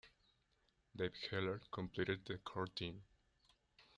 Dave 0.95 1.13
Heller 1.29 1.61
completed 1.69 2.25
the 2.25 2.39
core 2.39 2.65
team. 2.65 3.03